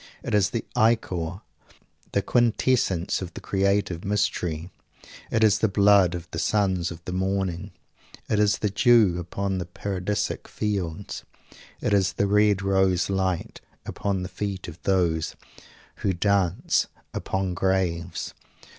It 0.23 0.33
is 0.33 0.49
the 0.49 0.65
ichor, 0.75 1.41
the 2.13 2.23
quintessence 2.23 3.21
of 3.21 3.35
the 3.35 3.39
creative 3.39 4.03
mystery. 4.03 4.71
It 5.29 5.43
is 5.43 5.59
the 5.59 5.67
blood 5.67 6.15
of 6.15 6.27
the 6.31 6.39
sons 6.39 6.89
of 6.89 7.05
the 7.05 7.11
morning. 7.11 7.69
It 8.27 8.39
is 8.39 8.57
the 8.57 8.71
dew 8.71 9.19
upon 9.19 9.59
the 9.59 9.67
paradisic 9.67 10.47
fields. 10.47 11.23
It 11.81 11.93
is 11.93 12.13
the 12.13 12.25
red 12.25 12.63
rose 12.63 13.11
light, 13.11 13.61
upon 13.85 14.23
the 14.23 14.27
feet 14.29 14.67
of 14.67 14.81
those 14.81 15.35
who 15.97 16.13
dance 16.13 16.87
upon 17.13 17.53
graves. 17.53 18.33